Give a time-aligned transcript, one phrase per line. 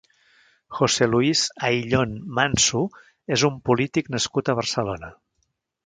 [0.77, 2.83] José Luis Ayllón Manso
[3.39, 5.17] és un polític nascut a Barcelona.